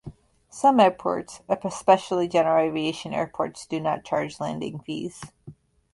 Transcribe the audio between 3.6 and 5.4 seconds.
do not charge landing fees.